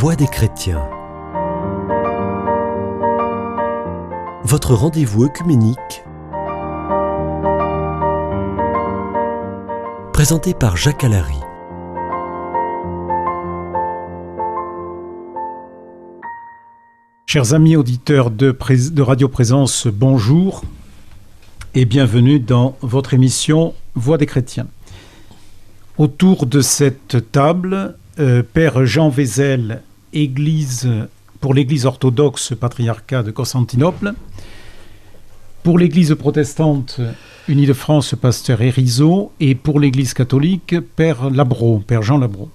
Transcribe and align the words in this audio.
Voix 0.00 0.16
des 0.16 0.28
chrétiens. 0.28 0.88
Votre 4.44 4.72
rendez-vous 4.72 5.24
œcuménique. 5.24 6.02
Présenté 10.14 10.54
par 10.54 10.78
Jacques 10.78 11.04
Allary. 11.04 11.36
Chers 17.26 17.52
amis 17.52 17.76
auditeurs 17.76 18.30
de, 18.30 18.56
de 18.56 19.02
Radio 19.02 19.28
Présence, 19.28 19.86
bonjour 19.86 20.64
et 21.74 21.84
bienvenue 21.84 22.40
dans 22.40 22.74
votre 22.80 23.12
émission 23.12 23.74
Voix 23.94 24.16
des 24.16 24.24
chrétiens. 24.24 24.68
Autour 25.98 26.46
de 26.46 26.62
cette 26.62 27.30
table, 27.32 27.96
euh, 28.18 28.42
Père 28.42 28.86
Jean 28.86 29.10
Vézel, 29.10 29.82
Église, 30.12 30.88
pour 31.40 31.54
l'Église 31.54 31.86
orthodoxe 31.86 32.54
patriarcat 32.58 33.22
de 33.22 33.30
Constantinople, 33.30 34.14
pour 35.62 35.78
l'Église 35.78 36.14
protestante 36.14 37.00
unie 37.48 37.66
de 37.66 37.72
France, 37.72 38.14
Pasteur 38.20 38.62
Erizo, 38.62 39.32
et 39.40 39.54
pour 39.54 39.80
l'Église 39.80 40.14
catholique, 40.14 40.76
Père 40.96 41.30
Labro, 41.30 41.82
Père 41.86 42.02
Jean 42.02 42.18
Labro. 42.18 42.48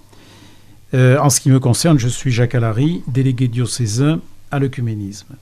Euh, 0.94 1.18
en 1.18 1.30
ce 1.30 1.40
qui 1.40 1.50
me 1.50 1.60
concerne, 1.60 1.98
je 1.98 2.08
suis 2.08 2.30
Jacques 2.30 2.54
Allary, 2.54 3.02
délégué 3.06 3.48
diocésain 3.48 4.20
à 4.50 4.58
l'œcuménisme. 4.58 5.36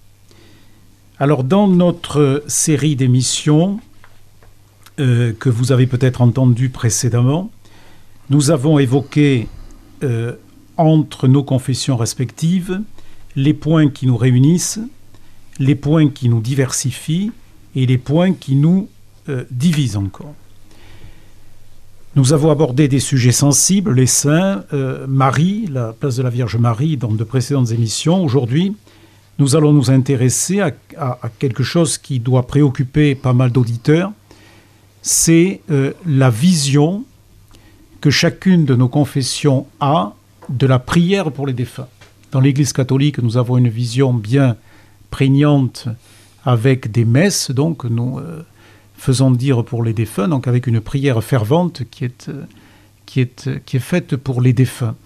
Alors, 1.18 1.44
dans 1.44 1.68
notre 1.68 2.42
série 2.48 2.96
d'émissions 2.96 3.78
euh, 4.98 5.32
que 5.38 5.48
vous 5.48 5.70
avez 5.70 5.86
peut-être 5.86 6.22
entendues 6.22 6.70
précédemment, 6.70 7.50
nous 8.30 8.50
avons 8.50 8.78
évoqué 8.78 9.46
euh, 10.02 10.32
entre 10.76 11.28
nos 11.28 11.42
confessions 11.42 11.96
respectives 11.96 12.80
les 13.36 13.54
points 13.54 13.88
qui 13.88 14.06
nous 14.06 14.16
réunissent, 14.16 14.80
les 15.58 15.74
points 15.74 16.08
qui 16.08 16.28
nous 16.28 16.40
diversifient 16.40 17.32
et 17.74 17.86
les 17.86 17.98
points 17.98 18.32
qui 18.32 18.54
nous 18.54 18.88
euh, 19.28 19.44
divisent 19.50 19.96
encore. 19.96 20.34
Nous 22.16 22.32
avons 22.32 22.52
abordé 22.52 22.86
des 22.86 23.00
sujets 23.00 23.32
sensibles, 23.32 23.92
les 23.92 24.06
saints, 24.06 24.64
Marie, 25.08 25.66
la 25.66 25.92
place 25.92 26.14
de 26.14 26.22
la 26.22 26.30
Vierge 26.30 26.56
Marie 26.56 26.96
dans 26.96 27.10
de 27.10 27.24
précédentes 27.24 27.72
émissions. 27.72 28.22
Aujourd'hui, 28.22 28.76
nous 29.38 29.56
allons 29.56 29.72
nous 29.72 29.90
intéresser 29.90 30.60
à, 30.60 30.70
quelque 31.38 31.64
chose 31.64 31.98
qui 31.98 32.20
doit 32.20 32.46
préoccuper 32.46 33.14
pas 33.14 33.32
mal 33.32 33.50
d'auditeurs, 33.50 34.12
c'est 35.02 35.60
euh, 35.70 35.92
la 36.06 36.30
vision 36.30 37.04
que 38.00 38.10
chacune 38.10 38.64
de 38.64 38.74
nos 38.74 38.88
confessions 38.88 39.66
a 39.80 40.14
de 40.48 40.66
la 40.66 40.78
prière 40.78 41.30
pour 41.32 41.46
les 41.46 41.52
défunts. 41.52 41.88
Dans 42.32 42.40
l'Église 42.40 42.72
catholique, 42.72 43.18
nous 43.18 43.36
avons 43.36 43.56
une 43.56 43.68
vision 43.68 44.12
bien 44.12 44.56
prégnante 45.10 45.88
avec 46.44 46.90
des 46.90 47.04
messes, 47.04 47.50
donc 47.50 47.84
nous 47.84 48.18
euh, 48.18 48.42
faisons 48.96 49.30
dire 49.30 49.64
pour 49.64 49.82
les 49.82 49.92
défunts, 49.92 50.28
donc 50.28 50.48
avec 50.48 50.66
une 50.66 50.80
prière 50.80 51.22
fervente 51.22 51.82
qui 51.90 52.04
est, 52.04 52.28
euh, 52.28 52.44
qui 53.06 53.20
est, 53.20 53.64
qui 53.64 53.76
est 53.76 53.80
faite 53.80 54.16
pour 54.16 54.40
les 54.40 54.52
défunts. 54.52 54.96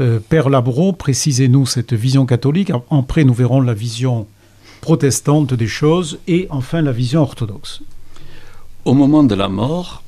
Euh, 0.00 0.20
Père 0.20 0.48
Labro, 0.48 0.92
précisez-nous 0.92 1.66
cette 1.66 1.92
vision 1.92 2.24
catholique. 2.24 2.72
Après, 2.90 3.24
nous 3.24 3.34
verrons 3.34 3.60
la 3.60 3.74
vision 3.74 4.26
protestante 4.80 5.54
des 5.54 5.68
choses 5.68 6.18
et 6.26 6.46
enfin 6.50 6.80
la 6.80 6.92
vision 6.92 7.22
orthodoxe. 7.22 7.82
Au 8.84 8.94
moment 8.94 9.22
de 9.22 9.34
la 9.34 9.48
mort, 9.48 10.02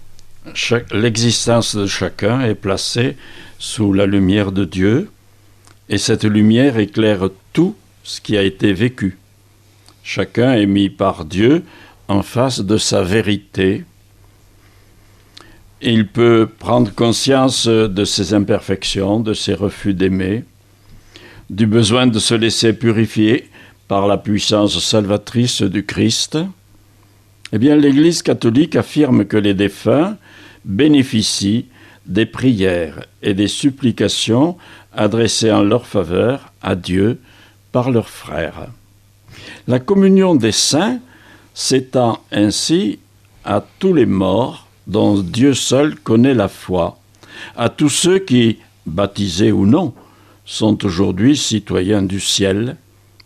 l'existence 0.91 1.77
de 1.77 1.87
chacun 1.87 2.41
est 2.41 2.55
placée 2.55 3.17
sous 3.65 3.95
la 3.95 4.05
lumière 4.05 4.53
de 4.53 4.67
Dieu 4.67 5.09
et 5.89 5.97
cette 5.97 6.25
lumière 6.25 6.77
éclaire 6.77 7.31
tout 7.55 7.75
ce 8.03 8.21
qui 8.21 8.37
a 8.37 8.43
été 8.43 8.75
vécu. 8.75 9.17
Chacun 10.03 10.53
est 10.53 10.67
mis 10.67 10.91
par 10.91 11.25
Dieu 11.25 11.65
en 12.07 12.21
face 12.23 12.61
de 12.61 12.77
sa 12.77 13.03
vérité 13.03 13.85
il 15.81 16.07
peut 16.07 16.49
prendre 16.59 16.95
conscience 16.95 17.67
de 17.67 18.05
ses 18.05 18.35
imperfections, 18.35 19.21
de 19.21 19.33
ses 19.33 19.55
refus 19.55 19.95
d'aimer, 19.95 20.45
du 21.49 21.67
besoin 21.67 22.07
de 22.07 22.19
se 22.19 22.35
laisser 22.35 22.75
purifier 22.75 23.49
par 23.89 24.07
la 24.07 24.19
puissance 24.19 24.79
salvatrice 24.79 25.63
du 25.63 25.85
Christ. 25.85 26.39
Eh 27.53 27.59
bien, 27.59 27.77
l'Église 27.77 28.23
catholique 28.23 28.77
affirme 28.77 29.25
que 29.25 29.37
les 29.37 29.55
défunts 29.55 30.17
bénéficient 30.65 31.67
des 32.07 32.27
prières 32.27 33.07
et 33.23 33.35
des 33.35 33.49
supplications 33.49 34.57
adressées 34.93 35.53
en 35.53 35.63
leur 35.63 35.87
faveur 35.87 36.53
à 36.63 36.75
Dieu 36.75 37.19
par 37.73 37.91
leurs 37.91 38.09
frères. 38.09 38.69
La 39.67 39.79
communion 39.79 40.35
des 40.35 40.53
saints 40.53 40.99
s'étend 41.55 42.21
ainsi 42.31 42.99
à 43.45 43.65
tous 43.79 43.95
les 43.95 44.07
morts 44.07 44.69
dont 44.87 45.19
Dieu 45.19 45.55
seul 45.55 45.97
connaît 45.97 46.35
la 46.35 46.49
foi, 46.49 46.99
à 47.57 47.69
tous 47.69 47.89
ceux 47.89 48.19
qui, 48.19 48.59
baptisés 48.87 49.53
ou 49.53 49.67
non, 49.67 49.95
sont 50.45 50.85
aujourd'hui 50.85 51.37
citoyens 51.37 52.03
du 52.03 52.21
ciel, 52.21 52.77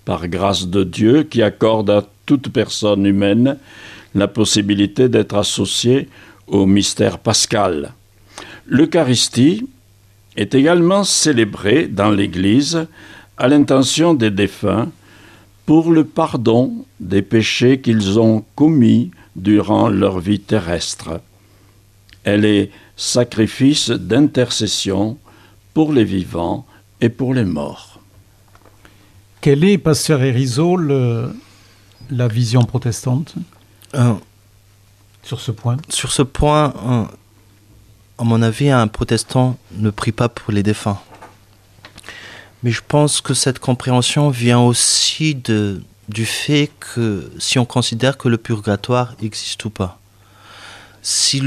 par 0.04 0.28
grâce 0.28 0.68
de 0.68 0.84
Dieu 0.84 1.24
qui 1.24 1.42
accorde 1.42 1.90
à 1.90 2.06
toute 2.24 2.48
personne 2.50 3.04
humaine 3.04 3.58
la 4.14 4.28
possibilité 4.28 5.08
d'être 5.08 5.36
associée 5.36 6.08
au 6.46 6.64
mystère 6.64 7.18
pascal. 7.18 7.92
L'Eucharistie 8.70 9.66
est 10.36 10.54
également 10.54 11.02
célébrée 11.02 11.88
dans 11.88 12.10
l'Église 12.10 12.86
à 13.38 13.48
l'intention 13.48 14.12
des 14.12 14.30
défunts 14.30 14.90
pour 15.64 15.90
le 15.90 16.04
pardon 16.04 16.84
des 17.00 17.22
péchés 17.22 17.80
qu'ils 17.80 18.18
ont 18.18 18.44
commis 18.54 19.10
durant 19.36 19.88
leur 19.88 20.18
vie 20.18 20.40
terrestre. 20.40 21.20
Elle 22.24 22.44
est 22.44 22.70
sacrifice 22.94 23.88
d'intercession 23.90 25.16
pour 25.72 25.92
les 25.92 26.04
vivants 26.04 26.66
et 27.00 27.08
pour 27.08 27.32
les 27.32 27.44
morts. 27.44 28.00
Quelle 29.40 29.64
est, 29.64 29.78
Pasteur 29.78 30.22
Erizo, 30.22 30.76
la 30.76 32.28
vision 32.28 32.64
protestante 32.64 33.34
euh, 33.94 34.12
sur 35.22 35.40
ce 35.40 35.52
point? 35.52 35.78
Sur 35.88 36.12
ce 36.12 36.22
point, 36.22 36.74
euh, 36.86 37.04
à 38.18 38.24
mon 38.24 38.42
avis, 38.42 38.70
un 38.70 38.88
protestant 38.88 39.56
ne 39.72 39.90
prie 39.90 40.12
pas 40.12 40.28
pour 40.28 40.52
les 40.52 40.62
défunts. 40.62 40.98
Mais 42.62 42.70
je 42.72 42.82
pense 42.86 43.20
que 43.20 43.34
cette 43.34 43.60
compréhension 43.60 44.30
vient 44.30 44.58
aussi 44.58 45.34
de, 45.36 45.82
du 46.08 46.26
fait 46.26 46.70
que 46.80 47.30
si 47.38 47.58
on 47.58 47.64
considère 47.64 48.18
que 48.18 48.28
le 48.28 48.36
purgatoire 48.36 49.14
existe 49.22 49.64
ou 49.64 49.70
pas 49.70 49.98
si, 51.02 51.42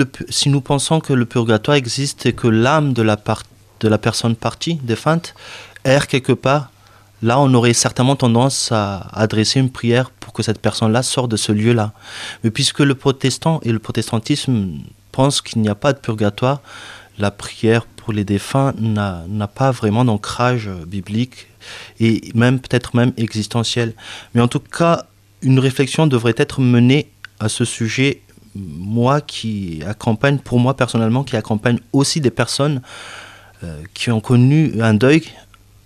nous 0.47 0.61
pensons 0.61 0.99
que 0.99 1.13
le 1.13 1.25
purgatoire 1.25 1.75
existe 1.75 2.25
et 2.25 2.33
que 2.33 2.47
l'âme 2.47 2.93
de 2.93 3.03
de 3.03 3.87
la 3.87 3.97
personne 3.97 4.35
partie, 4.35 4.75
défunte, 4.75 5.33
erre 5.83 6.07
quelque 6.07 6.33
part, 6.33 6.71
là 7.21 7.39
on 7.39 7.53
aurait 7.53 7.73
certainement 7.73 8.15
tendance 8.15 8.71
à 8.71 9.07
adresser 9.13 9.59
une 9.59 9.71
prière 9.71 10.09
pour 10.11 10.33
que 10.33 10.43
cette 10.43 10.59
personne-là 10.59 11.03
sorte 11.03 11.29
de 11.31 11.37
ce 11.37 11.51
lieu-là. 11.51 11.93
Mais 12.43 12.51
puisque 12.51 12.79
le 12.79 12.95
protestant 12.95 13.59
et 13.63 13.71
le 13.71 13.79
protestantisme 13.79 14.79
pensent 15.11 15.41
qu'il 15.41 15.61
n'y 15.61 15.69
a 15.69 15.75
pas 15.75 15.93
de 15.93 15.99
purgatoire, 15.99 16.61
la 17.17 17.31
prière 17.31 17.85
pour 17.85 18.13
les 18.13 18.23
défunts 18.23 18.73
n'a 18.79 19.47
pas 19.47 19.71
vraiment 19.71 20.05
d'ancrage 20.05 20.69
biblique 20.87 21.47
et 21.99 22.31
même 22.33 22.59
peut-être 22.59 22.95
même 22.95 23.13
existentiel. 23.17 23.93
Mais 24.33 24.41
en 24.41 24.47
tout 24.47 24.59
cas, 24.59 25.05
une 25.41 25.59
réflexion 25.59 26.07
devrait 26.07 26.35
être 26.37 26.61
menée 26.61 27.09
à 27.39 27.49
ce 27.49 27.65
sujet 27.65 28.21
moi 28.55 29.21
qui 29.21 29.81
accompagne, 29.87 30.37
pour 30.37 30.59
moi 30.59 30.75
personnellement, 30.75 31.23
qui 31.23 31.37
accompagne 31.37 31.79
aussi 31.93 32.21
des 32.21 32.31
personnes 32.31 32.81
euh, 33.63 33.81
qui 33.93 34.11
ont 34.11 34.19
connu 34.19 34.73
un 34.81 34.93
deuil 34.93 35.23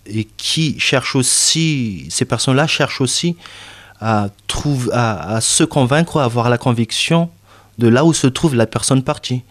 et 0.08 0.24
qui 0.24 0.80
cherchent 0.80 1.16
aussi, 1.16 2.08
ces 2.10 2.26
personnes-là 2.26 2.68
cherchent 2.68 3.02
aussi 3.02 3.36
à, 4.00 4.30
trouver, 4.48 4.90
à, 4.94 5.40
se 5.42 5.64
convaincre, 5.64 6.20
à 6.20 6.26
avoir 6.26 6.50
la 6.50 6.58
conviction 6.58 7.30
de 7.78 7.88
là 7.88 8.06
où 8.06 8.14
se 8.14 8.28
trouve 8.28 8.56
la 8.56 8.68
personne 8.68 9.04
partie. 9.04 9.44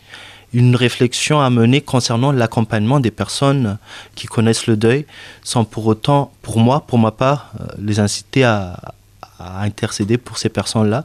Une 0.52 0.76
réflexion 0.76 1.40
à 1.40 1.50
mener 1.50 1.80
concernant 1.80 2.30
l'accompagnement 2.30 3.00
des 3.00 3.10
personnes 3.10 3.78
qui 4.14 4.26
connaissent 4.26 4.66
le 4.66 4.76
deuil, 4.76 5.04
sans 5.42 5.64
pour 5.64 5.86
autant, 5.86 6.32
pour 6.42 6.60
moi, 6.60 6.86
pour 6.86 6.98
ma 6.98 7.10
part, 7.10 7.52
euh, 7.60 7.66
les 7.78 7.98
inciter 7.98 8.44
à, 8.44 8.94
à 9.38 9.62
intercéder 9.62 10.16
pour 10.16 10.38
ces 10.38 10.48
personnes-là, 10.48 11.04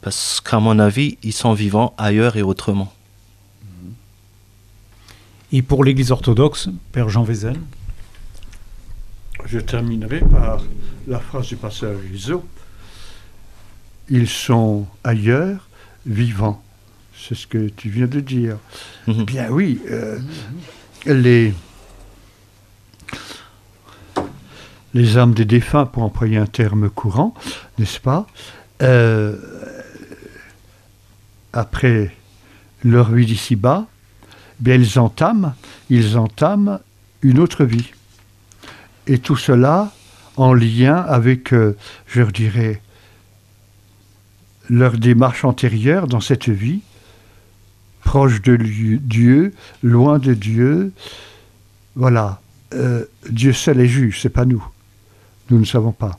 parce 0.00 0.40
qu'à 0.40 0.58
mon 0.58 0.78
avis, 0.78 1.16
ils 1.22 1.32
sont 1.32 1.52
vivants 1.52 1.94
ailleurs 1.96 2.36
et 2.36 2.42
autrement. 2.42 2.92
Et 5.52 5.62
pour 5.62 5.84
l'Église 5.84 6.10
orthodoxe, 6.10 6.68
Père 6.92 7.08
Jean 7.08 7.22
Vézel? 7.22 7.56
Je 9.46 9.60
terminerai 9.60 10.20
par 10.20 10.60
la 11.06 11.20
phrase 11.20 11.46
du 11.46 11.56
pasteur 11.56 11.98
Rizzo. 12.10 12.44
Ils 14.10 14.28
sont 14.28 14.86
ailleurs, 15.04 15.67
vivants. 16.08 16.62
C'est 17.16 17.34
ce 17.34 17.46
que 17.46 17.68
tu 17.68 17.90
viens 17.90 18.06
de 18.06 18.20
dire. 18.20 18.56
Mhm. 19.06 19.24
Bien 19.24 19.50
oui, 19.50 19.80
euh, 19.90 20.18
les, 21.06 21.52
les 24.94 25.18
âmes 25.18 25.34
des 25.34 25.44
défunts, 25.44 25.86
pour 25.86 26.02
employer 26.02 26.38
un 26.38 26.46
terme 26.46 26.88
courant, 26.88 27.34
n'est-ce 27.78 28.00
pas 28.00 28.26
euh, 28.82 29.36
Après 31.52 32.14
leur 32.84 33.10
vie 33.12 33.26
d'ici-bas, 33.26 33.86
bien, 34.60 34.76
ils 34.76 34.98
entament, 34.98 35.54
ils 35.90 36.16
entament 36.16 36.80
une 37.22 37.38
autre 37.38 37.64
vie. 37.64 37.90
Et 39.06 39.18
tout 39.18 39.36
cela 39.36 39.92
en 40.36 40.52
lien 40.52 40.96
avec, 40.96 41.52
euh, 41.52 41.76
je 42.06 42.22
dirais, 42.22 42.80
leur 44.68 44.98
démarche 44.98 45.44
antérieure 45.44 46.06
dans 46.06 46.20
cette 46.20 46.48
vie, 46.48 46.80
proche 48.04 48.42
de 48.42 48.56
Dieu, 48.56 49.52
loin 49.82 50.18
de 50.18 50.34
Dieu. 50.34 50.92
Voilà, 51.94 52.40
euh, 52.74 53.04
Dieu 53.30 53.52
seul 53.52 53.80
est 53.80 53.86
juge, 53.86 54.20
c'est 54.22 54.28
pas 54.28 54.44
nous. 54.44 54.64
Nous 55.50 55.58
ne 55.58 55.64
savons 55.64 55.92
pas. 55.92 56.18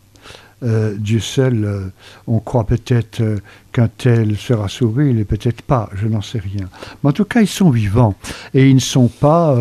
Euh, 0.62 0.96
Dieu 0.98 1.20
seul, 1.20 1.64
euh, 1.64 1.88
on 2.28 2.40
croit 2.40 2.66
peut-être 2.66 3.24
qu'un 3.72 3.88
tel 3.88 4.36
sera 4.36 4.68
sauvé, 4.68 5.10
il 5.10 5.16
n'est 5.16 5.24
peut-être 5.24 5.62
pas, 5.62 5.90
je 5.96 6.08
n'en 6.08 6.22
sais 6.22 6.40
rien. 6.40 6.68
Mais 7.02 7.12
en 7.12 7.14
tout 7.14 7.24
cas, 7.24 7.42
ils 7.42 7.48
sont 7.48 7.70
vivants 7.70 8.16
et 8.54 8.68
ils 8.70 8.76
ne 8.76 8.82
sont 8.82 9.08
pas, 9.08 9.58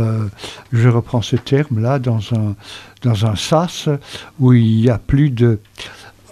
je 0.73 0.89
reprends 0.89 1.23
ce 1.23 1.37
terme-là, 1.37 1.99
dans 1.99 2.21
un, 2.35 2.57
dans 3.03 3.27
un 3.27 3.37
sas 3.37 3.89
où 4.41 4.53
il 4.55 4.81
n'y 4.81 4.91
a 4.91 4.99
plus 4.99 5.31
de, 5.31 5.61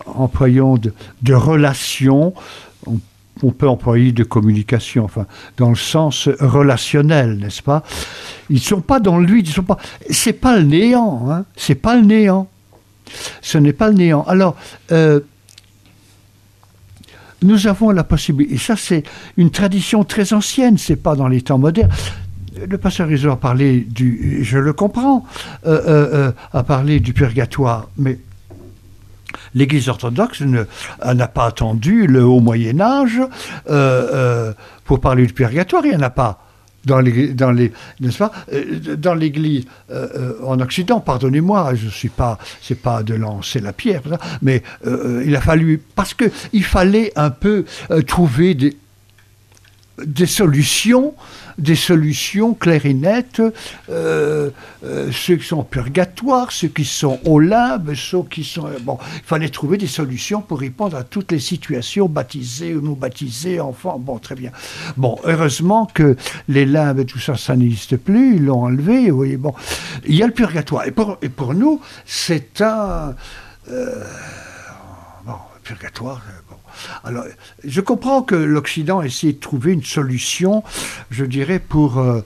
employons 0.06 0.78
de, 0.78 1.34
relations, 1.34 2.34
on, 3.42 3.50
peut 3.50 3.68
employer 3.68 4.12
de 4.12 4.24
communication, 4.24 5.04
enfin, 5.04 5.26
dans 5.56 5.68
le 5.68 5.76
sens 5.76 6.28
relationnel, 6.40 7.36
n'est-ce 7.38 7.62
pas? 7.62 7.82
Ils 8.48 8.56
ne 8.56 8.60
sont 8.60 8.80
pas 8.80 9.00
dans 9.00 9.18
lui, 9.18 9.40
ils 9.40 9.48
sont 9.48 9.62
pas. 9.62 9.78
C'est 10.10 10.32
pas 10.32 10.56
le 10.56 10.64
néant, 10.64 11.30
hein 11.30 11.44
C'est 11.56 11.74
pas 11.74 11.96
le 11.96 12.02
néant. 12.02 12.48
Ce 13.42 13.58
n'est 13.58 13.72
pas 13.72 13.88
le 13.88 13.94
néant. 13.94 14.24
Alors. 14.24 14.56
Euh, 14.92 15.20
nous 17.42 17.66
avons 17.66 17.90
la 17.90 18.02
possibilité, 18.02 18.54
et 18.54 18.58
ça 18.58 18.76
c'est 18.76 19.02
une 19.36 19.50
tradition 19.50 20.04
très 20.04 20.32
ancienne, 20.32 20.78
c'est 20.78 20.96
pas 20.96 21.14
dans 21.14 21.28
les 21.28 21.42
temps 21.42 21.58
modernes, 21.58 21.90
le 22.68 22.78
pasteur 22.78 23.08
Rizzo 23.08 23.30
a 23.30 23.36
parlé 23.36 23.80
du, 23.80 24.40
je 24.42 24.58
le 24.58 24.72
comprends, 24.72 25.24
euh, 25.66 25.80
euh, 25.86 26.32
a 26.52 26.62
parlé 26.62 27.00
du 27.00 27.12
purgatoire, 27.12 27.88
mais 27.98 28.18
l'Église 29.56 29.88
orthodoxe 29.88 30.42
n'a 30.42 31.28
pas 31.28 31.46
attendu 31.46 32.06
le 32.06 32.22
haut 32.22 32.40
Moyen 32.40 32.80
Âge 32.80 33.18
euh, 33.18 33.28
euh, 33.70 34.52
pour 34.84 35.00
parler 35.00 35.26
du 35.26 35.32
purgatoire. 35.32 35.84
Il 35.84 35.90
n'y 35.90 35.96
en 35.96 36.02
a 36.02 36.10
pas 36.10 36.42
dans 36.84 37.00
les, 37.00 37.34
euh, 37.40 38.96
dans 38.96 39.14
l'Église 39.14 39.64
en 40.44 40.60
Occident. 40.60 41.00
Pardonnez-moi, 41.00 41.74
je 41.74 41.88
suis 41.88 42.10
pas, 42.10 42.38
c'est 42.60 42.80
pas 42.80 43.02
de 43.02 43.14
lancer 43.14 43.58
la 43.60 43.72
pierre, 43.72 44.02
mais 44.42 44.62
il 44.84 45.34
a 45.34 45.40
fallu 45.40 45.82
parce 45.96 46.14
que 46.14 46.26
il 46.52 46.62
fallait 46.62 47.12
un 47.16 47.30
peu 47.30 47.64
trouver 48.06 48.54
des 48.54 48.76
des 50.04 50.26
solutions 50.26 51.14
des 51.58 51.74
solutions 51.74 52.54
claires 52.54 52.86
et 52.86 52.94
nettes, 52.94 53.42
euh, 53.90 54.50
euh, 54.84 55.10
ceux 55.12 55.36
qui 55.36 55.46
sont 55.46 55.64
purgatoires, 55.64 56.52
ceux 56.52 56.68
qui 56.68 56.84
sont 56.84 57.18
au 57.24 57.38
limbe, 57.38 57.94
ceux 57.94 58.22
qui 58.24 58.44
sont... 58.44 58.68
Bon, 58.82 58.98
il 59.14 59.22
fallait 59.24 59.48
trouver 59.48 59.78
des 59.78 59.86
solutions 59.86 60.42
pour 60.42 60.60
répondre 60.60 60.96
à 60.96 61.04
toutes 61.04 61.32
les 61.32 61.40
situations, 61.40 62.08
baptisés 62.08 62.74
ou 62.74 62.80
non 62.80 62.92
baptisés, 62.92 63.60
enfants, 63.60 63.98
bon, 63.98 64.18
très 64.18 64.34
bien. 64.34 64.52
Bon, 64.96 65.18
heureusement 65.24 65.86
que 65.86 66.16
les 66.48 66.66
limbes 66.66 67.00
et 67.00 67.06
tout 67.06 67.18
ça, 67.18 67.36
ça 67.36 67.56
n'existe 67.56 67.96
plus, 67.96 68.36
ils 68.36 68.44
l'ont 68.44 68.64
enlevé, 68.64 69.10
vous 69.10 69.16
voyez, 69.16 69.36
bon. 69.36 69.54
Il 70.06 70.14
y 70.14 70.22
a 70.22 70.26
le 70.26 70.32
purgatoire, 70.32 70.86
et 70.86 70.90
pour, 70.90 71.18
et 71.22 71.28
pour 71.28 71.54
nous, 71.54 71.80
c'est 72.04 72.60
un... 72.60 73.14
Euh, 73.70 74.04
bon, 75.24 75.34
purgatoire, 75.64 76.22
alors, 77.04 77.24
je 77.64 77.80
comprends 77.80 78.22
que 78.22 78.34
l'Occident 78.34 79.02
essaie 79.02 79.32
de 79.32 79.38
trouver 79.38 79.72
une 79.72 79.84
solution, 79.84 80.62
je 81.10 81.24
dirais, 81.24 81.58
pour. 81.58 81.98
Euh, 81.98 82.20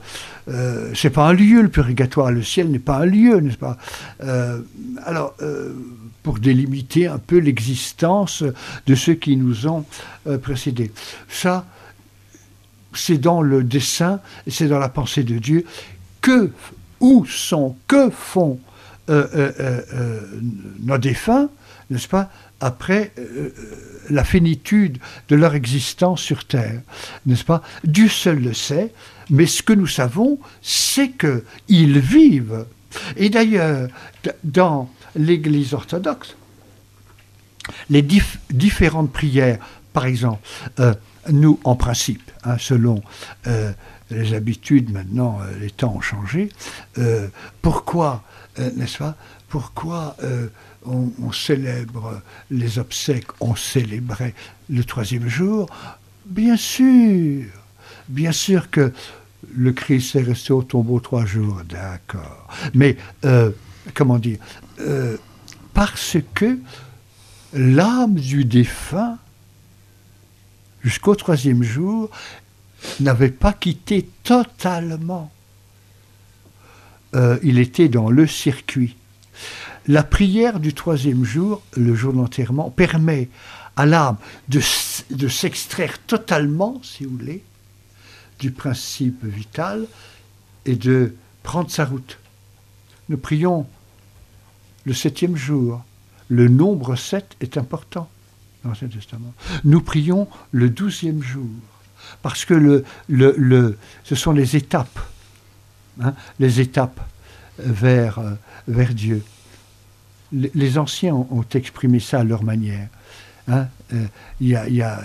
euh, 0.49 0.91
c'est 0.95 1.11
pas 1.11 1.27
un 1.27 1.33
lieu, 1.33 1.61
le 1.61 1.69
purgatoire. 1.69 2.31
Le 2.31 2.43
ciel 2.43 2.71
n'est 2.71 2.79
pas 2.79 2.97
un 2.97 3.05
lieu, 3.05 3.39
n'est-ce 3.39 3.57
pas? 3.57 3.77
Euh, 4.23 4.59
Alors, 5.05 5.35
pour 6.23 6.39
délimiter 6.39 7.07
un 7.07 7.19
peu 7.19 7.37
l'existence 7.37 8.43
de 8.85 8.95
ceux 8.95 9.15
qui 9.15 9.37
nous 9.37 9.67
ont 9.67 9.85
précédés. 10.41 10.91
Ça, 11.29 11.65
c'est 12.93 13.17
dans 13.17 13.41
le 13.41 13.63
dessin, 13.63 14.19
c'est 14.47 14.67
dans 14.67 14.79
la 14.79 14.89
pensée 14.89 15.23
de 15.23 15.37
Dieu. 15.37 15.65
Que, 16.21 16.51
où 16.99 17.25
sont, 17.25 17.75
que 17.87 18.09
font 18.09 18.59
nos 19.07 20.97
défunts, 20.99 21.49
n'est-ce 21.91 22.07
pas, 22.07 22.31
après 22.59 23.11
euh, 23.19 23.53
la 24.09 24.23
finitude 24.23 24.97
de 25.29 25.35
leur 25.35 25.53
existence 25.53 26.21
sur 26.21 26.45
Terre, 26.45 26.81
n'est-ce 27.25 27.43
pas? 27.43 27.61
Dieu 27.83 28.07
seul 28.07 28.41
le 28.41 28.53
sait, 28.53 28.93
mais 29.29 29.45
ce 29.45 29.61
que 29.61 29.73
nous 29.73 29.87
savons, 29.87 30.39
c'est 30.61 31.11
qu'ils 31.11 31.99
vivent. 31.99 32.65
Et 33.17 33.29
d'ailleurs, 33.29 33.89
dans 34.43 34.89
l'Église 35.15 35.73
orthodoxe, 35.73 36.35
les 37.89 38.05
différentes 38.49 39.11
prières, 39.11 39.59
par 39.93 40.05
exemple, 40.05 40.41
euh, 40.79 40.93
nous, 41.29 41.59
en 41.63 41.75
principe, 41.75 42.31
hein, 42.43 42.57
selon 42.57 43.03
euh, 43.47 43.71
les 44.09 44.33
habitudes, 44.33 44.91
maintenant, 44.91 45.39
les 45.59 45.69
temps 45.69 45.95
ont 45.95 46.01
changé, 46.01 46.49
pourquoi, 47.61 48.23
n'est-ce 48.75 48.97
pas 48.97 49.15
Pourquoi 49.51 50.15
on, 50.85 51.31
célèbre 51.31 52.21
les 52.49 52.79
obsèques, 52.79 53.27
on 53.41 53.55
célébrait 53.55 54.33
le 54.69 54.83
troisième 54.83 55.27
jour? 55.27 55.69
Bien 56.25 56.55
sûr, 56.55 57.43
bien 58.07 58.31
sûr 58.31 58.69
que 58.69 58.93
le 59.53 59.73
Christ 59.73 60.15
est 60.15 60.23
resté 60.23 60.53
au 60.53 60.63
tombeau 60.63 60.99
trois 60.99 61.25
jours, 61.25 61.61
d'accord. 61.67 62.47
Mais, 62.73 62.97
euh, 63.25 63.51
comment 63.93 64.19
dire, 64.19 64.39
euh, 64.79 65.17
parce 65.73 66.17
que 66.33 66.59
l'âme 67.53 68.15
du 68.15 68.45
défunt, 68.45 69.17
jusqu'au 70.83 71.15
troisième 71.15 71.63
jour, 71.63 72.09
n'avait 72.99 73.29
pas 73.29 73.53
quitté 73.53 74.07
totalement. 74.23 75.31
Euh, 77.13 77.37
il 77.43 77.59
était 77.59 77.89
dans 77.89 78.09
le 78.09 78.25
circuit. 78.25 78.95
La 79.87 80.03
prière 80.03 80.59
du 80.59 80.73
troisième 80.73 81.23
jour, 81.23 81.63
le 81.75 81.95
jour 81.95 82.13
d'enterrement, 82.13 82.69
permet 82.69 83.29
à 83.75 83.85
l'âme 83.85 84.17
de, 84.47 84.59
s'extraire 85.27 85.97
totalement, 86.05 86.79
si 86.83 87.05
vous 87.05 87.17
voulez, 87.17 87.43
du 88.39 88.51
principe 88.51 89.23
vital 89.25 89.87
et 90.65 90.75
de 90.75 91.15
prendre 91.43 91.71
sa 91.71 91.85
route. 91.85 92.19
Nous 93.09 93.17
prions 93.17 93.65
le 94.85 94.93
septième 94.93 95.35
jour. 95.35 95.83
Le 96.29 96.47
nombre 96.47 96.95
sept 96.95 97.35
est 97.41 97.57
important 97.57 98.09
dans 98.63 98.69
l'Ancien 98.69 98.87
Testament. 98.87 99.33
Nous 99.63 99.81
prions 99.81 100.27
le 100.51 100.69
douzième 100.69 101.23
jour, 101.23 101.49
parce 102.21 102.45
que 102.45 102.83
ce 103.09 104.15
sont 104.15 104.31
les 104.31 104.55
étapes, 104.55 104.99
hein, 106.01 106.13
les 106.39 106.59
étapes 106.59 107.01
vers, 107.57 108.19
euh, 108.19 108.33
vers 108.67 108.93
Dieu 108.93 109.23
les 110.33 110.77
anciens 110.77 111.13
ont, 111.13 111.45
exprimé 111.53 111.99
ça 111.99 112.19
à 112.19 112.23
leur 112.23 112.43
manière. 112.43 112.87
Il 113.49 114.47
y, 114.47 114.55
a, 114.55 115.01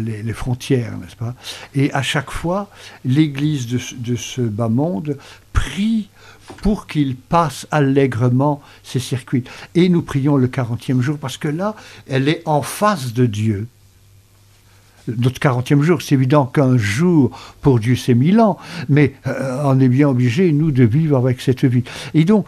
les, 0.00 0.32
frontières, 0.32 0.96
n'est-ce 0.98 1.16
pas? 1.16 1.34
Et 1.74 1.92
à 1.92 2.02
chaque 2.02 2.30
fois, 2.30 2.70
l'Église 3.04 3.66
de, 3.66 4.16
ce 4.16 4.42
bas 4.42 4.68
monde 4.68 5.18
prie 5.52 6.08
pour 6.62 6.86
qu'il 6.86 7.16
passe 7.16 7.66
allègrement 7.70 8.60
ces 8.82 8.98
circuits. 8.98 9.44
Et 9.74 9.88
nous 9.88 10.02
prions 10.02 10.36
le 10.36 10.48
40e 10.48 11.00
jour 11.00 11.18
parce 11.18 11.36
que 11.36 11.48
là, 11.48 11.74
elle 12.08 12.28
est 12.28 12.42
en 12.44 12.62
face 12.62 13.12
de 13.12 13.26
Dieu. 13.26 13.66
Notre 15.08 15.40
40e 15.40 15.82
jour, 15.82 16.02
c'est 16.02 16.14
évident 16.14 16.46
qu'un 16.46 16.76
jour 16.76 17.36
pour 17.62 17.80
Dieu 17.80 17.96
c'est 17.96 18.14
mille 18.14 18.38
ans, 18.40 18.58
mais 18.88 19.14
euh, 19.26 19.62
on 19.64 19.80
est 19.80 19.88
bien 19.88 20.08
obligé, 20.08 20.52
nous, 20.52 20.70
de 20.70 20.84
vivre 20.84 21.16
avec 21.16 21.40
cette 21.40 21.64
vie. 21.64 21.84
Et 22.14 22.24
donc, 22.24 22.46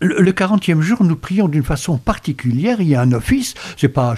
le, 0.00 0.32
40e 0.32 0.80
jour, 0.80 1.02
nous 1.02 1.16
prions 1.16 1.48
d'une 1.48 1.64
façon 1.64 1.98
particulière. 1.98 2.80
Il 2.80 2.88
y 2.88 2.94
a 2.94 3.00
un 3.00 3.12
office. 3.12 3.54
C'est 3.76 3.88
pas, 3.88 4.14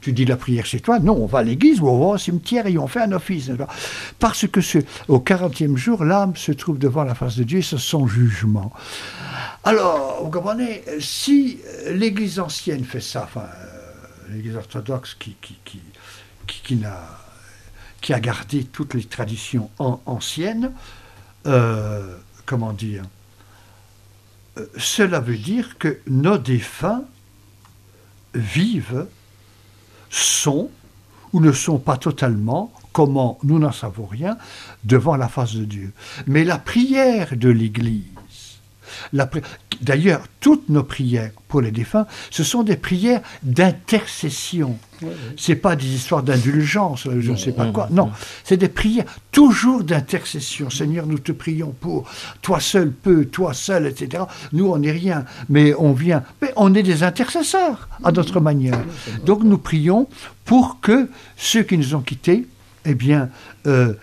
tu 0.00 0.12
dis 0.12 0.24
la 0.24 0.36
prière 0.36 0.66
chez 0.66 0.80
toi. 0.80 0.98
Non, 0.98 1.14
on 1.14 1.26
va 1.26 1.40
à 1.40 1.42
l'église 1.42 1.80
ou 1.80 1.88
on 1.88 1.98
va 1.98 2.06
au 2.14 2.18
cimetière 2.18 2.66
et 2.66 2.76
on 2.78 2.86
fait 2.86 3.02
un 3.02 3.12
office. 3.12 3.50
Parce 4.18 4.46
que 4.46 4.60
au 5.08 5.18
40e 5.18 5.76
jour, 5.76 6.04
l'âme 6.04 6.36
se 6.36 6.52
trouve 6.52 6.78
devant 6.78 7.04
la 7.04 7.14
face 7.14 7.36
de 7.36 7.44
Dieu 7.44 7.62
c'est 7.62 7.78
son 7.78 8.06
jugement. 8.06 8.72
Alors, 9.64 10.24
vous 10.24 10.30
comprenez, 10.30 10.82
si 10.98 11.58
l'église 11.90 12.40
ancienne 12.40 12.84
fait 12.84 13.00
ça, 13.00 13.28
euh, 13.36 13.40
l'église 14.30 14.56
orthodoxe 14.56 15.14
qui, 15.18 15.36
qui, 15.40 15.58
qui, 15.64 15.80
qui, 18.00 18.12
a 18.12 18.20
gardé 18.20 18.64
toutes 18.64 18.94
les 18.94 19.04
traditions 19.04 19.70
anciennes, 19.78 20.72
euh, 21.46 22.16
comment 22.46 22.72
dire, 22.72 23.04
cela 24.76 25.20
veut 25.20 25.36
dire 25.36 25.78
que 25.78 25.98
nos 26.06 26.38
défunts 26.38 27.04
vivent, 28.34 29.06
sont 30.10 30.70
ou 31.32 31.40
ne 31.40 31.52
sont 31.52 31.78
pas 31.78 31.96
totalement, 31.96 32.72
comment 32.92 33.38
nous 33.44 33.58
n'en 33.58 33.72
savons 33.72 34.06
rien, 34.06 34.36
devant 34.84 35.16
la 35.16 35.28
face 35.28 35.54
de 35.54 35.64
Dieu. 35.64 35.92
Mais 36.26 36.44
la 36.44 36.58
prière 36.58 37.36
de 37.36 37.48
l'Église, 37.48 38.04
D'ailleurs, 39.80 40.22
toutes 40.40 40.68
nos 40.68 40.82
prières 40.82 41.30
pour 41.48 41.60
les 41.60 41.70
défunts, 41.70 42.06
ce 42.30 42.44
sont 42.44 42.62
des 42.62 42.76
prières 42.76 43.20
d'intercession. 43.42 44.78
Ce 45.36 45.52
n'est 45.52 45.56
pas 45.56 45.76
des 45.76 45.86
histoires 45.86 46.22
d'indulgence, 46.22 47.08
je 47.18 47.30
ne 47.30 47.36
sais 47.36 47.52
pas 47.52 47.66
quoi. 47.66 47.88
Non, 47.90 48.10
c'est 48.44 48.56
des 48.56 48.68
prières 48.68 49.06
toujours 49.32 49.82
d'intercession. 49.82 50.70
Seigneur, 50.70 51.06
nous 51.06 51.18
te 51.18 51.32
prions 51.32 51.74
pour 51.80 52.08
toi 52.42 52.60
seul 52.60 52.90
peux, 52.90 53.24
toi 53.24 53.54
seul, 53.54 53.86
etc. 53.86 54.24
Nous, 54.52 54.66
on 54.66 54.78
n'est 54.78 54.92
rien, 54.92 55.24
mais 55.48 55.74
on 55.74 55.92
vient. 55.92 56.22
Mais 56.42 56.52
on 56.56 56.74
est 56.74 56.82
des 56.82 57.02
intercesseurs 57.02 57.88
à 58.04 58.12
notre 58.12 58.40
manière. 58.40 58.80
Donc 59.24 59.42
nous 59.42 59.58
prions 59.58 60.08
pour 60.44 60.80
que 60.80 61.08
ceux 61.36 61.62
qui 61.62 61.78
nous 61.78 61.94
ont 61.94 62.00
quittés, 62.00 62.46
eh 62.84 62.94
bien, 62.94 63.30
euh, 63.66 63.94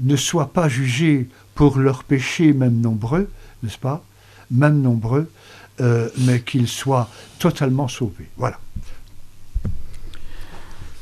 ne 0.00 0.16
soient 0.16 0.52
pas 0.52 0.68
jugés 0.68 1.28
pour 1.54 1.78
leurs 1.78 2.04
péchés, 2.04 2.52
même 2.52 2.80
nombreux, 2.80 3.28
n'est-ce 3.64 3.78
pas 3.78 4.04
Même 4.50 4.80
nombreux, 4.80 5.30
euh, 5.80 6.08
mais 6.18 6.40
qu'ils 6.40 6.68
soient 6.68 7.08
totalement 7.38 7.88
sauvés. 7.88 8.28
Voilà. 8.36 8.58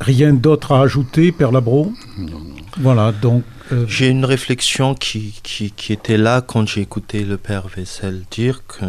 Rien 0.01 0.33
d'autre 0.33 0.73
à 0.73 0.81
ajouter, 0.81 1.31
Père 1.31 1.53
Labro? 1.53 1.93
Voilà, 2.79 3.13
donc. 3.13 3.45
Euh, 3.71 3.87
j'ai 3.87 4.09
une 4.09 4.25
réflexion 4.25 4.95
qui, 4.95 5.41
qui, 5.43 5.93
était 5.93 6.17
là 6.17 6.41
quand 6.41 6.67
j'ai 6.67 6.81
écouté 6.81 7.25
le 7.25 7.37
Père 7.37 7.69
Vessel 7.69 8.23
dire 8.31 8.67
que 8.67 8.85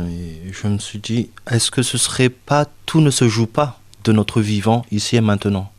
je 0.51 0.67
me 0.67 0.77
suis 0.79 0.99
dit 0.99 1.29
est-ce 1.49 1.69
que 1.69 1.83
ce 1.83 1.97
serait 1.97 2.29
pas 2.29 2.65
tout 2.85 2.99
ne 2.99 3.11
se 3.11 3.29
joue 3.29 3.45
pas 3.45 3.79
de 4.03 4.11
notre 4.11 4.41
vivant 4.41 4.85
ici 4.91 5.15
et 5.15 5.21
maintenant? 5.21 5.71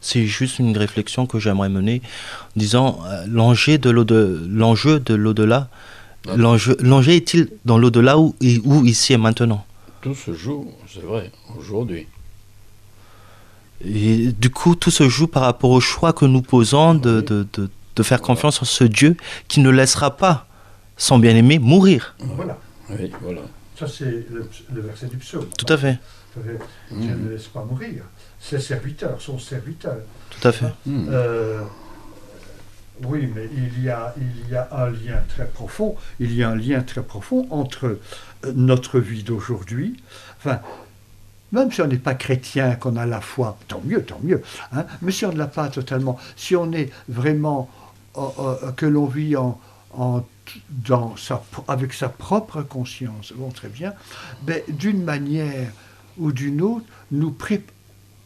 C'est 0.00 0.26
juste 0.26 0.58
une 0.58 0.76
réflexion 0.76 1.26
que 1.26 1.38
j'aimerais 1.38 1.70
mener, 1.70 2.02
en 2.56 2.60
disant 2.60 3.00
euh, 3.06 3.24
l'enjeu 3.28 3.78
de 3.78 5.14
l'au-delà, 5.14 5.68
L'enjeu 6.26 7.12
est-il 7.12 7.48
dans 7.64 7.78
l'au-delà 7.78 8.18
ou, 8.18 8.34
ici 8.40 9.12
et 9.12 9.16
maintenant? 9.16 9.64
Tout 10.00 10.14
se 10.14 10.32
joue, 10.32 10.70
c'est 10.92 11.02
vrai, 11.02 11.30
aujourd'hui. 11.58 12.06
Et 13.84 14.32
du 14.32 14.50
coup, 14.50 14.74
tout 14.76 14.90
se 14.90 15.08
joue 15.08 15.26
par 15.26 15.42
rapport 15.42 15.70
au 15.70 15.80
choix 15.80 16.12
que 16.12 16.24
nous 16.24 16.42
posons 16.42 16.94
de, 16.94 17.20
de, 17.20 17.46
de, 17.96 18.02
faire 18.02 18.20
confiance 18.20 18.62
en 18.62 18.64
ce 18.64 18.84
Dieu 18.84 19.16
qui 19.48 19.60
ne 19.60 19.70
laissera 19.70 20.16
pas 20.16 20.46
son 20.96 21.18
bien-aimé 21.18 21.58
mourir. 21.58 22.14
Voilà. 22.20 22.58
Oui, 22.90 23.10
voilà. 23.20 23.40
Ça, 23.78 23.86
c'est 23.88 24.26
le, 24.30 24.80
verset 24.80 25.06
du 25.06 25.16
psaume. 25.16 25.46
Tout 25.58 25.72
à 25.72 25.76
fait. 25.76 25.98
Dieu 26.36 27.14
ne 27.14 27.30
laisse 27.30 27.48
pas 27.48 27.64
mourir. 27.64 28.04
Ses 28.40 28.60
serviteurs, 28.60 29.20
son 29.20 29.38
serviteur. 29.38 29.96
Tout 30.30 30.48
à 30.48 30.52
fait. 30.52 30.66
Euh, 30.88 31.62
oui, 33.04 33.28
mais 33.34 33.48
il 33.56 33.82
y, 33.82 33.88
a, 33.88 34.14
il 34.16 34.52
y 34.52 34.56
a 34.56 34.68
un 34.70 34.90
lien 34.90 35.22
très 35.28 35.46
profond. 35.46 35.96
Il 36.20 36.34
y 36.34 36.42
a 36.42 36.50
un 36.50 36.54
lien 36.54 36.82
très 36.82 37.02
profond 37.02 37.46
entre 37.50 37.98
euh, 38.44 38.52
notre 38.54 39.00
vie 39.00 39.22
d'aujourd'hui. 39.22 39.96
Enfin, 40.38 40.60
même 41.52 41.72
si 41.72 41.82
on 41.82 41.86
n'est 41.86 41.96
pas 41.96 42.14
chrétien, 42.14 42.74
qu'on 42.76 42.96
a 42.96 43.06
la 43.06 43.20
foi, 43.20 43.58
tant 43.68 43.82
mieux, 43.84 44.04
tant 44.04 44.20
mieux. 44.22 44.42
Hein, 44.72 44.86
mais 45.00 45.12
si 45.12 45.24
on 45.26 45.32
ne 45.32 45.38
l'a 45.38 45.46
pas 45.46 45.68
totalement, 45.68 46.18
si 46.36 46.54
on 46.54 46.72
est 46.72 46.90
vraiment 47.08 47.68
euh, 48.16 48.20
euh, 48.38 48.72
que 48.72 48.86
l'on 48.86 49.06
vit 49.06 49.36
en, 49.36 49.58
avec 51.68 51.92
sa 51.92 52.08
propre 52.08 52.62
conscience, 52.62 53.32
bon, 53.36 53.50
très 53.50 53.68
bien, 53.68 53.92
d'une 54.68 55.02
manière 55.02 55.70
ou 56.18 56.32
d'une 56.32 56.62
autre, 56.62 56.86
nous 57.10 57.30
préparons 57.30 57.72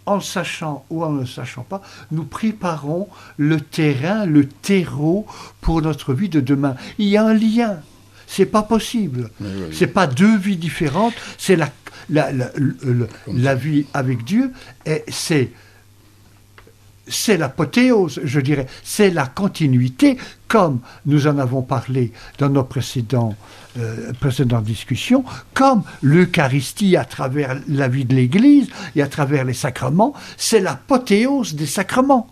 en 0.06 0.20
sachant 0.20 0.84
ou 0.90 1.04
en 1.04 1.10
ne 1.10 1.24
sachant 1.24 1.62
pas, 1.62 1.82
nous 2.10 2.24
préparons 2.24 3.08
le 3.36 3.60
terrain, 3.60 4.24
le 4.24 4.46
terreau 4.46 5.26
pour 5.60 5.82
notre 5.82 6.14
vie 6.14 6.28
de 6.28 6.40
demain. 6.40 6.76
Il 6.98 7.08
y 7.08 7.16
a 7.16 7.24
un 7.24 7.34
lien. 7.34 7.80
C'est 8.26 8.46
pas 8.46 8.62
possible. 8.62 9.30
C'est 9.72 9.86
pas 9.86 10.06
deux 10.06 10.36
vies 10.36 10.56
différentes. 10.56 11.14
C'est 11.38 11.54
la, 11.54 11.70
la, 12.10 12.30
la, 13.28 13.54
vie 13.54 13.86
avec 13.94 14.24
Dieu 14.24 14.52
et 14.84 15.04
c'est 15.08 15.50
c'est 17.08 17.36
l'apothéose, 17.36 18.20
je 18.24 18.40
dirais, 18.40 18.66
c'est 18.82 19.10
la 19.10 19.26
continuité, 19.26 20.16
comme 20.48 20.80
nous 21.04 21.26
en 21.26 21.38
avons 21.38 21.62
parlé 21.62 22.12
dans 22.38 22.48
nos 22.48 22.64
précédents, 22.64 23.34
euh, 23.78 24.12
précédentes 24.20 24.64
discussions, 24.64 25.24
comme 25.54 25.82
l'Eucharistie 26.02 26.96
à 26.96 27.04
travers 27.04 27.56
la 27.68 27.88
vie 27.88 28.04
de 28.04 28.14
l'Église 28.14 28.68
et 28.94 29.02
à 29.02 29.06
travers 29.06 29.44
les 29.44 29.54
sacrements, 29.54 30.14
c'est 30.36 30.60
l'apothéose 30.60 31.54
des 31.54 31.66
sacrements. 31.66 32.28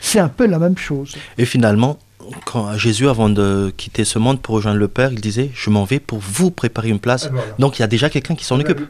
C'est 0.00 0.18
un 0.18 0.28
peu 0.28 0.46
la 0.46 0.58
même 0.58 0.78
chose. 0.78 1.14
Et 1.36 1.44
finalement, 1.44 1.98
quand 2.46 2.76
Jésus, 2.78 3.08
avant 3.08 3.28
de 3.28 3.72
quitter 3.76 4.04
ce 4.04 4.18
monde 4.18 4.40
pour 4.40 4.54
rejoindre 4.54 4.78
le 4.78 4.88
Père, 4.88 5.12
il 5.12 5.20
disait 5.20 5.50
Je 5.54 5.68
m'en 5.68 5.84
vais 5.84 6.00
pour 6.00 6.18
vous 6.18 6.50
préparer 6.50 6.88
une 6.88 7.00
place. 7.00 7.28
Donc 7.58 7.78
il 7.78 7.82
y 7.82 7.84
a 7.84 7.88
déjà 7.88 8.08
quelqu'un 8.08 8.34
qui 8.34 8.44
s'en 8.44 8.58
occupe. 8.58 8.80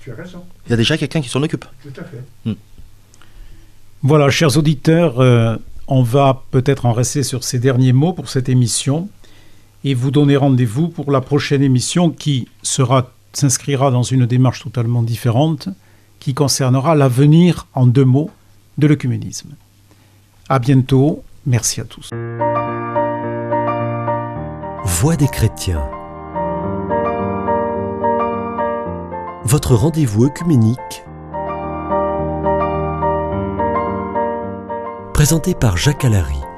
tu 0.00 0.10
as 0.10 0.14
raison. 0.14 0.44
Il 0.66 0.70
y 0.70 0.72
a 0.72 0.76
déjà 0.76 0.98
quelqu'un 0.98 1.20
qui 1.20 1.28
s'en 1.28 1.42
occupe. 1.42 1.64
Tout 1.82 2.00
à 2.00 2.04
fait. 2.04 2.22
Hmm. 2.44 2.54
Voilà, 4.04 4.30
chers 4.30 4.58
auditeurs, 4.58 5.20
euh, 5.20 5.56
on 5.86 6.02
va 6.02 6.42
peut-être 6.50 6.86
en 6.86 6.92
rester 6.92 7.22
sur 7.22 7.44
ces 7.44 7.60
derniers 7.60 7.92
mots 7.92 8.12
pour 8.12 8.28
cette 8.28 8.48
émission 8.48 9.08
et 9.84 9.94
vous 9.94 10.10
donner 10.10 10.36
rendez-vous 10.36 10.88
pour 10.88 11.12
la 11.12 11.20
prochaine 11.20 11.62
émission 11.62 12.10
qui 12.10 12.48
s'inscrira 12.64 13.90
dans 13.92 14.02
une 14.02 14.26
démarche 14.26 14.64
totalement 14.64 15.04
différente 15.04 15.68
qui 16.18 16.34
concernera 16.34 16.96
l'avenir 16.96 17.68
en 17.74 17.86
deux 17.86 18.04
mots 18.04 18.30
de 18.76 18.88
l'œcuménisme. 18.88 19.50
À 20.48 20.58
bientôt, 20.58 21.22
merci 21.46 21.80
à 21.80 21.84
tous. 21.84 22.10
Voix 24.84 25.14
des 25.14 25.28
chrétiens. 25.28 25.88
Votre 29.44 29.76
rendez-vous 29.76 30.24
œcuménique 30.24 31.04
présenté 35.22 35.54
par 35.54 35.76
Jacques 35.76 36.04
Alary. 36.04 36.51